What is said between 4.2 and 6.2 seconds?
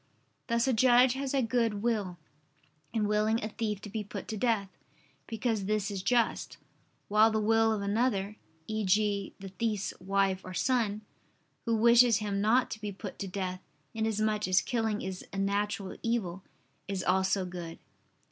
to death, because this is